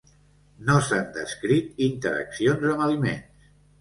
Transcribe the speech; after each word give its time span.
No 0.69 0.77
s'han 0.87 1.11
descrit 1.17 1.83
interaccions 1.89 2.67
amb 2.73 2.83
aliments. 2.87 3.51